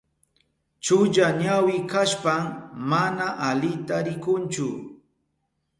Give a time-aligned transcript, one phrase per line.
[0.83, 2.43] Chulla ñawi kashpan
[2.89, 4.67] mana alita rikunchu.